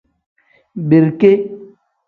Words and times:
Birike. 0.89 1.31